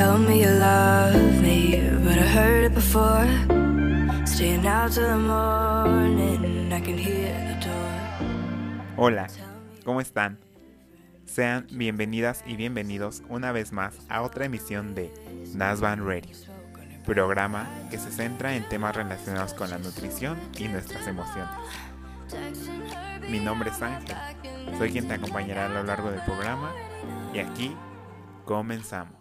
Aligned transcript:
Tell 0.00 0.16
me 0.16 0.40
you 0.40 0.48
love 0.48 1.42
me, 1.42 1.76
but 2.02 2.16
I 2.16 2.24
heard 2.24 2.64
it 2.64 2.74
before. 2.74 3.28
Hola, 8.96 9.26
¿cómo 9.84 10.00
están? 10.00 10.38
Sean 11.26 11.66
bienvenidas 11.70 12.42
y 12.46 12.56
bienvenidos 12.56 13.22
una 13.28 13.52
vez 13.52 13.72
más 13.72 13.98
a 14.08 14.22
otra 14.22 14.46
emisión 14.46 14.94
de 14.94 15.12
Nasban 15.54 16.06
Radio, 16.06 16.34
programa 17.04 17.68
que 17.90 17.98
se 17.98 18.10
centra 18.10 18.56
en 18.56 18.66
temas 18.70 18.96
relacionados 18.96 19.52
con 19.52 19.68
la 19.68 19.76
nutrición 19.76 20.38
y 20.56 20.68
nuestras 20.68 21.06
emociones. 21.08 21.50
Mi 23.28 23.38
nombre 23.38 23.68
es 23.68 23.82
Ángel, 23.82 24.16
soy 24.78 24.92
quien 24.92 25.08
te 25.08 25.12
acompañará 25.12 25.66
a 25.66 25.68
lo 25.68 25.82
largo 25.82 26.10
del 26.10 26.22
programa 26.22 26.72
y 27.34 27.40
aquí 27.40 27.76
comenzamos. 28.46 29.19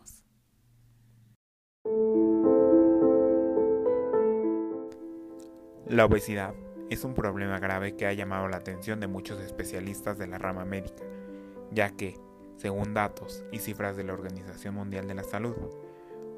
La 5.89 6.06
obesidad 6.06 6.54
es 6.92 7.04
un 7.04 7.16
problema 7.16 7.57
grave 7.57 7.96
que 7.96 8.06
ha 8.06 8.14
llamado 8.14 8.48
la 8.48 8.57
atención 8.57 9.00
de 9.00 9.07
muchos 9.07 9.39
especialistas 9.42 10.20
de 10.20 10.28
la 10.28 10.38
rama 10.38 10.64
médica, 10.64 11.04
ya 11.71 11.89
que, 11.89 12.15
según 12.57 12.93
datos 12.93 13.43
y 13.52 13.57
cifras 13.57 13.98
de 13.98 14.04
la 14.04 14.14
Organización 14.14 14.75
Mundial 14.75 15.07
de 15.07 15.15
la 15.15 15.24
Salud, 15.24 15.56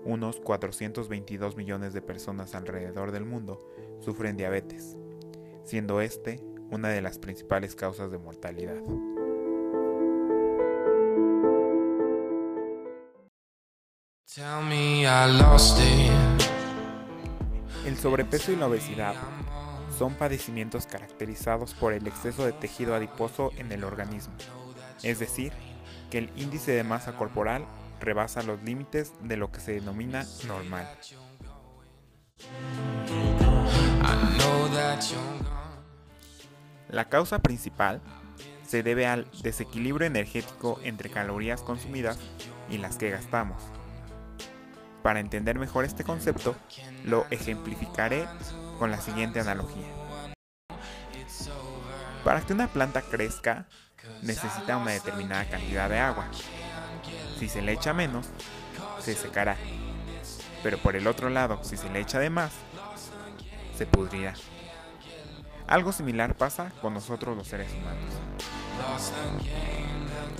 unos 0.05 0.39
422 0.39 1.57
millones 1.57 1.91
de 1.91 2.01
personas 2.01 2.55
alrededor 2.55 3.11
del 3.11 3.25
mundo 3.25 3.59
sufren 3.99 4.37
diabetes, 4.37 4.95
siendo 5.65 5.99
este 5.99 6.41
una 6.69 6.87
de 6.87 7.01
las 7.01 7.19
principales 7.19 7.75
causas 7.75 8.09
de 8.09 8.19
mortalidad. 8.19 8.81
El 17.85 17.97
sobrepeso 17.97 18.51
y 18.51 18.55
la 18.55 18.67
obesidad 18.67 19.15
son 19.97 20.13
padecimientos 20.13 20.85
caracterizados 20.85 21.73
por 21.73 21.93
el 21.93 22.05
exceso 22.07 22.45
de 22.45 22.53
tejido 22.53 22.95
adiposo 22.95 23.51
en 23.57 23.71
el 23.71 23.83
organismo, 23.83 24.33
es 25.03 25.19
decir, 25.19 25.51
que 26.11 26.19
el 26.19 26.31
índice 26.35 26.71
de 26.71 26.83
masa 26.83 27.13
corporal 27.13 27.65
rebasa 27.99 28.43
los 28.43 28.61
límites 28.63 29.13
de 29.21 29.37
lo 29.37 29.51
que 29.51 29.59
se 29.59 29.73
denomina 29.73 30.25
normal. 30.47 30.87
La 36.89 37.09
causa 37.09 37.39
principal 37.39 38.01
se 38.67 38.83
debe 38.83 39.07
al 39.07 39.27
desequilibrio 39.41 40.07
energético 40.07 40.79
entre 40.83 41.09
calorías 41.09 41.61
consumidas 41.61 42.19
y 42.69 42.77
las 42.77 42.97
que 42.97 43.09
gastamos. 43.09 43.63
Para 45.03 45.19
entender 45.19 45.57
mejor 45.57 45.85
este 45.85 46.03
concepto, 46.03 46.55
lo 47.05 47.25
ejemplificaré 47.31 48.27
con 48.77 48.91
la 48.91 49.01
siguiente 49.01 49.39
analogía. 49.39 49.87
Para 52.23 52.41
que 52.41 52.53
una 52.53 52.67
planta 52.67 53.01
crezca, 53.01 53.65
necesita 54.21 54.77
una 54.77 54.91
determinada 54.91 55.45
cantidad 55.45 55.89
de 55.89 55.99
agua. 55.99 56.27
Si 57.39 57.49
se 57.49 57.61
le 57.61 57.73
echa 57.73 57.93
menos, 57.93 58.27
se 58.99 59.15
secará. 59.15 59.57
Pero 60.61 60.77
por 60.77 60.95
el 60.95 61.07
otro 61.07 61.29
lado, 61.29 61.63
si 61.63 61.77
se 61.77 61.89
le 61.89 61.99
echa 61.99 62.19
de 62.19 62.29
más, 62.29 62.51
se 63.75 63.87
pudrirá. 63.87 64.35
Algo 65.67 65.91
similar 65.91 66.35
pasa 66.35 66.71
con 66.81 66.93
nosotros 66.93 67.35
los 67.35 67.47
seres 67.47 67.71
humanos. 67.71 68.13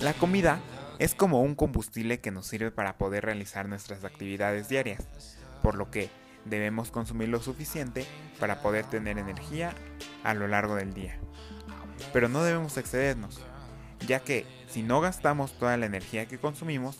La 0.00 0.12
comida 0.14 0.60
es 1.02 1.16
como 1.16 1.42
un 1.42 1.56
combustible 1.56 2.20
que 2.20 2.30
nos 2.30 2.46
sirve 2.46 2.70
para 2.70 2.96
poder 2.96 3.24
realizar 3.24 3.68
nuestras 3.68 4.04
actividades 4.04 4.68
diarias, 4.68 5.08
por 5.60 5.74
lo 5.74 5.90
que 5.90 6.10
debemos 6.44 6.92
consumir 6.92 7.28
lo 7.28 7.42
suficiente 7.42 8.06
para 8.38 8.62
poder 8.62 8.86
tener 8.86 9.18
energía 9.18 9.74
a 10.22 10.32
lo 10.32 10.46
largo 10.46 10.76
del 10.76 10.94
día. 10.94 11.18
Pero 12.12 12.28
no 12.28 12.44
debemos 12.44 12.76
excedernos, 12.76 13.40
ya 14.06 14.20
que 14.20 14.46
si 14.68 14.84
no 14.84 15.00
gastamos 15.00 15.58
toda 15.58 15.76
la 15.76 15.86
energía 15.86 16.26
que 16.26 16.38
consumimos, 16.38 16.98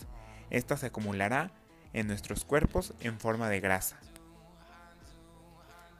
esta 0.50 0.76
se 0.76 0.86
acumulará 0.86 1.52
en 1.92 2.08
nuestros 2.08 2.44
cuerpos 2.44 2.94
en 3.02 3.20
forma 3.20 3.48
de 3.48 3.60
grasa. 3.60 4.00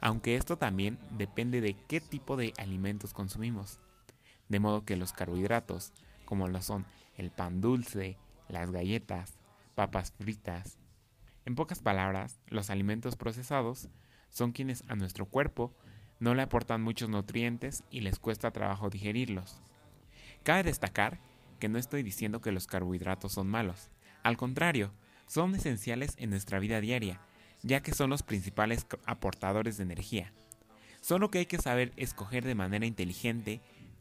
Aunque 0.01 0.35
esto 0.35 0.57
también 0.57 0.99
depende 1.11 1.61
de 1.61 1.77
qué 1.87 2.01
tipo 2.01 2.35
de 2.35 2.51
alimentos 2.57 3.13
consumimos, 3.13 3.79
de 4.49 4.59
modo 4.59 4.83
que 4.83 4.97
los 4.97 5.13
carbohidratos, 5.13 5.93
como 6.25 6.49
lo 6.49 6.61
son 6.61 6.85
el 7.15 7.31
pan 7.31 7.61
dulce, 7.61 8.17
las 8.47 8.71
galletas, 8.71 9.37
papas 9.75 10.11
fritas, 10.11 10.77
en 11.45 11.55
pocas 11.55 11.79
palabras, 11.79 12.39
los 12.47 12.69
alimentos 12.69 13.17
procesados 13.17 13.89
son 14.29 14.53
quienes 14.53 14.83
a 14.87 14.95
nuestro 14.95 15.25
cuerpo 15.25 15.73
no 16.19 16.35
le 16.35 16.41
aportan 16.41 16.81
muchos 16.81 17.09
nutrientes 17.09 17.83
y 17.89 17.99
les 17.99 18.17
cuesta 18.17 18.51
trabajo 18.51 18.89
digerirlos. 18.89 19.61
Cabe 20.43 20.63
destacar 20.63 21.19
que 21.59 21.67
no 21.67 21.77
estoy 21.77 22.01
diciendo 22.01 22.39
que 22.39 22.53
los 22.53 22.65
carbohidratos 22.65 23.33
son 23.33 23.47
malos, 23.47 23.89
al 24.23 24.37
contrario, 24.37 24.93
son 25.27 25.53
esenciales 25.53 26.15
en 26.17 26.29
nuestra 26.29 26.59
vida 26.59 26.79
diaria, 26.79 27.19
ya 27.61 27.81
que 27.81 27.93
son 27.93 28.09
los 28.09 28.23
principales 28.23 28.87
aportadores 29.05 29.77
de 29.77 29.83
energía. 29.83 30.31
Solo 31.01 31.29
que 31.29 31.39
hay 31.39 31.45
que 31.45 31.57
saber 31.57 31.91
escoger 31.97 32.45
de 32.45 32.55
manera 32.55 32.85
inteligente 32.85 33.59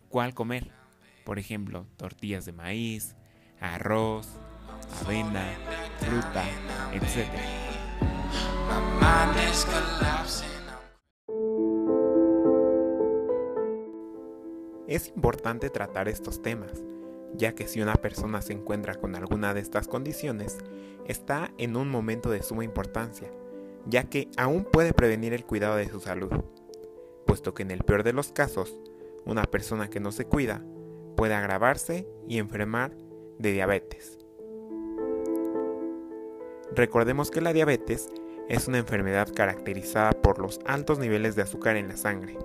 cuál 0.09 0.35
comer. 0.35 0.71
Por 1.25 1.39
ejemplo, 1.39 1.87
tortillas 1.97 2.45
de 2.45 2.53
maíz, 2.53 3.15
arroz, 3.61 4.29
avena, 5.05 5.45
fruta, 5.99 6.45
etc. 6.93 7.29
Es 14.89 15.09
importante 15.09 15.71
tratar 15.71 16.09
estos 16.09 16.43
temas, 16.43 16.73
ya 17.35 17.55
que 17.55 17.67
si 17.67 17.81
una 17.81 17.95
persona 17.95 18.43
se 18.43 18.53
encuentra 18.53 18.97
con 18.97 19.15
alguna 19.15 19.55
de 19.55 19.61
estas 19.61 19.89
condiciones, 19.89 20.59
está 21.07 21.53
en 21.57 21.77
un 21.77 21.89
momento 21.89 22.31
de 22.31 22.43
suma 22.43 22.65
importancia, 22.65 23.31
ya 23.87 24.05
que 24.05 24.29
aún 24.37 24.65
puede 24.65 24.93
prevenir 24.93 25.33
el 25.33 25.47
cuidado 25.47 25.77
de 25.77 25.89
su 25.89 26.01
salud, 26.01 26.33
puesto 27.27 27.55
que 27.55 27.63
en 27.63 27.71
el 27.71 27.85
peor 27.85 28.03
de 28.03 28.13
los 28.13 28.33
casos, 28.33 28.77
una 29.25 29.45
persona 29.45 29.89
que 29.89 30.01
no 30.01 30.13
se 30.13 30.27
cuida 30.27 30.63
puede 31.17 31.35
agravarse 31.35 32.07
y 32.29 32.39
enfermar 32.39 32.97
de 33.39 33.53
diabetes. 33.53 34.19
Recordemos 36.75 37.31
que 37.31 37.41
la 37.41 37.53
diabetes 37.53 38.09
es 38.49 38.69
una 38.69 38.79
enfermedad 38.79 39.29
caracterizada 39.35 40.13
por 40.13 40.39
los 40.39 40.61
altos 40.65 40.99
niveles 40.99 41.37
de 41.37 41.43
azúcar 41.43 41.77
en 41.77 41.89
la 41.89 41.97
sangre. 41.97 42.39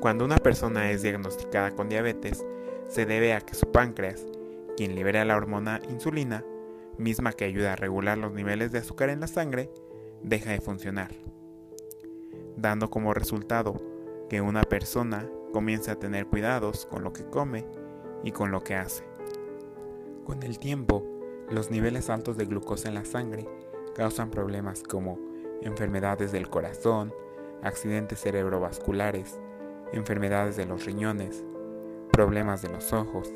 Cuando 0.00 0.24
una 0.24 0.36
persona 0.36 0.90
es 0.90 1.02
diagnosticada 1.02 1.72
con 1.72 1.88
diabetes, 1.88 2.46
se 2.88 3.04
debe 3.04 3.34
a 3.34 3.40
que 3.40 3.54
su 3.54 3.70
páncreas, 3.70 4.26
quien 4.76 4.94
libera 4.94 5.24
la 5.24 5.36
hormona 5.36 5.80
insulina, 5.90 6.44
misma 6.96 7.32
que 7.32 7.44
ayuda 7.44 7.72
a 7.72 7.76
regular 7.76 8.16
los 8.16 8.32
niveles 8.32 8.72
de 8.72 8.78
azúcar 8.78 9.10
en 9.10 9.20
la 9.20 9.26
sangre, 9.26 9.70
deja 10.22 10.50
de 10.50 10.60
funcionar, 10.60 11.10
dando 12.56 12.90
como 12.90 13.14
resultado 13.14 13.80
que 14.28 14.40
una 14.40 14.62
persona 14.62 15.28
comience 15.52 15.90
a 15.90 15.98
tener 15.98 16.26
cuidados 16.26 16.86
con 16.86 17.04
lo 17.04 17.12
que 17.12 17.24
come 17.24 17.66
y 18.22 18.32
con 18.32 18.50
lo 18.50 18.62
que 18.62 18.74
hace. 18.74 19.04
Con 20.24 20.42
el 20.42 20.58
tiempo, 20.58 21.04
los 21.50 21.70
niveles 21.70 22.10
altos 22.10 22.36
de 22.36 22.44
glucosa 22.44 22.88
en 22.88 22.94
la 22.94 23.04
sangre 23.04 23.48
causan 23.94 24.30
problemas 24.30 24.82
como 24.82 25.18
enfermedades 25.62 26.32
del 26.32 26.48
corazón, 26.48 27.14
accidentes 27.62 28.20
cerebrovasculares, 28.20 29.40
enfermedades 29.92 30.56
de 30.56 30.66
los 30.66 30.84
riñones, 30.84 31.44
problemas 32.12 32.62
de 32.62 32.68
los 32.68 32.92
ojos, 32.92 33.32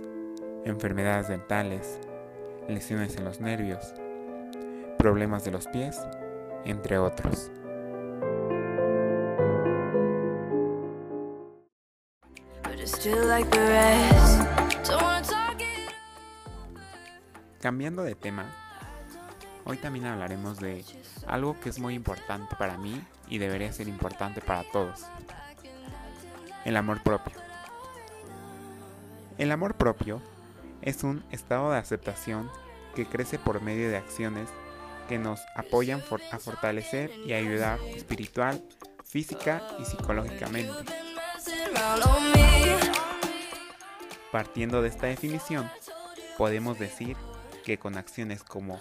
enfermedades 0.64 1.28
dentales, 1.28 1.98
lesiones 2.68 3.16
en 3.16 3.24
los 3.24 3.40
nervios, 3.40 3.94
problemas 4.98 5.44
de 5.44 5.50
los 5.50 5.66
pies, 5.68 5.98
entre 6.64 6.98
otros. 6.98 7.50
Cambiando 17.60 18.04
de 18.04 18.14
tema, 18.14 18.46
hoy 19.64 19.76
también 19.78 20.06
hablaremos 20.06 20.60
de 20.60 20.84
algo 21.26 21.58
que 21.58 21.70
es 21.70 21.80
muy 21.80 21.94
importante 21.94 22.54
para 22.54 22.78
mí 22.78 23.04
y 23.28 23.38
debería 23.38 23.72
ser 23.72 23.88
importante 23.88 24.40
para 24.40 24.62
todos. 24.70 25.00
El 26.64 26.76
amor 26.76 27.02
propio. 27.02 27.34
El 29.36 29.50
amor 29.50 29.74
propio 29.74 30.22
es 30.80 31.02
un 31.02 31.24
estado 31.32 31.72
de 31.72 31.78
aceptación 31.78 32.48
que 32.94 33.06
crece 33.06 33.36
por 33.36 33.62
medio 33.62 33.90
de 33.90 33.96
acciones 33.96 34.48
que 35.08 35.18
nos 35.18 35.40
apoyan 35.56 36.04
a 36.30 36.38
fortalecer 36.38 37.10
y 37.26 37.32
ayudar 37.32 37.80
espiritual, 37.96 38.62
física 39.02 39.60
y 39.80 39.86
psicológicamente. 39.86 40.72
Partiendo 44.32 44.82
de 44.82 44.88
esta 44.88 45.06
definición, 45.06 45.70
podemos 46.38 46.78
decir 46.78 47.16
que 47.64 47.78
con 47.78 47.96
acciones 47.96 48.42
como 48.42 48.80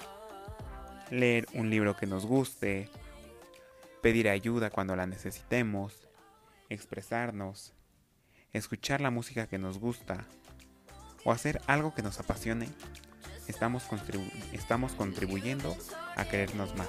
leer 1.10 1.46
un 1.54 1.70
libro 1.70 1.98
que 1.98 2.08
nos 2.08 2.26
guste, 2.26 2.90
pedir 4.02 4.30
ayuda 4.30 4.70
cuando 4.70 4.96
la 4.96 5.06
necesitemos, 5.06 6.08
expresarnos, 6.70 7.74
escuchar 8.54 9.02
la 9.02 9.12
música 9.12 9.48
que 9.48 9.58
nos 9.58 9.78
gusta 9.78 10.26
o 11.26 11.32
hacer 11.34 11.62
algo 11.68 11.94
que 11.94 12.02
nos 12.02 12.20
apasione, 12.20 12.70
estamos, 13.48 13.84
contribuyendo 14.94 15.76
a 16.16 16.26
querernos 16.26 16.76
más. 16.76 16.88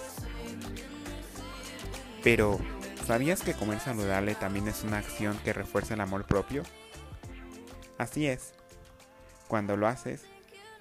Pero, 2.22 2.60
¿sabías 3.06 3.42
que 3.42 3.54
comer 3.54 3.80
saludable 3.80 4.36
también 4.36 4.68
es 4.68 4.84
una 4.84 4.98
acción 4.98 5.36
que 5.44 5.52
refuerza 5.52 5.94
el 5.94 6.00
amor 6.00 6.24
propio? 6.24 6.62
Así 8.02 8.26
es. 8.26 8.52
Cuando 9.46 9.76
lo 9.76 9.86
haces, 9.86 10.24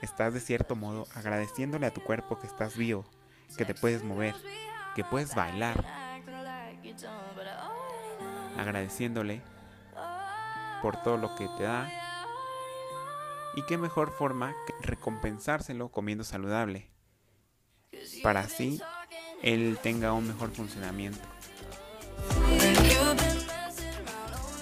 estás 0.02 0.34
de 0.34 0.40
cierto 0.40 0.76
modo 0.76 1.06
agradeciéndole 1.14 1.86
a 1.86 1.94
tu 1.94 2.02
cuerpo 2.02 2.40
que 2.40 2.48
estás 2.48 2.76
vivo, 2.76 3.06
que 3.58 3.64
te 3.64 3.76
puedes 3.76 4.04
mover, 4.04 4.34
que 4.96 5.04
puedes 5.04 5.36
bailar. 5.36 5.86
Agradeciéndole 8.58 9.44
por 10.82 11.04
todo 11.04 11.18
lo 11.18 11.36
que 11.36 11.48
te 11.60 11.64
da. 11.64 11.92
Y 13.54 13.62
qué 13.68 13.78
mejor 13.78 14.12
forma 14.12 14.56
que 14.66 14.74
recompensárselo 14.82 15.90
comiendo 15.90 16.24
saludable. 16.24 16.90
Para 18.24 18.40
así 18.40 18.82
él 19.44 19.78
tenga 19.84 20.14
un 20.14 20.28
mejor 20.28 20.50
funcionamiento. 20.50 21.22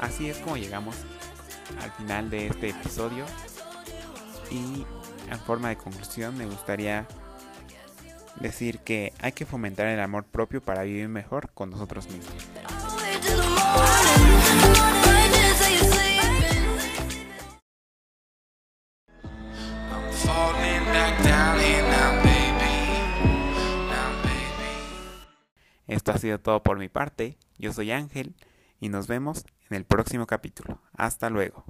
Así 0.02 0.30
es 0.30 0.38
como 0.40 0.58
llegamos 0.58 0.98
al 1.82 1.92
final 1.92 2.30
de 2.30 2.48
este 2.48 2.70
episodio 2.70 3.26
y 4.52 4.86
en 5.30 5.40
forma 5.40 5.70
de 5.70 5.78
conclusión 5.78 6.38
me 6.38 6.46
gustaría 6.46 7.08
decir 8.40 8.80
que 8.80 9.14
hay 9.20 9.32
que 9.32 9.46
fomentar 9.46 9.88
el 9.88 10.00
amor 10.00 10.26
propio 10.26 10.62
para 10.62 10.84
vivir 10.84 11.08
mejor 11.08 11.52
con 11.54 11.70
nosotros 11.70 12.08
mismos. 12.10 12.34
Esto 25.88 26.12
ha 26.12 26.18
sido 26.20 26.40
todo 26.40 26.62
por 26.62 26.78
mi 26.78 26.88
parte. 26.88 27.38
Yo 27.58 27.74
soy 27.74 27.92
Ángel 27.92 28.36
y 28.80 28.90
nos 28.90 29.08
vemos 29.08 29.46
en 29.70 29.78
el 29.78 29.86
próximo 29.86 30.26
capítulo. 30.26 30.82
Hasta 30.94 31.30
luego. 31.30 31.66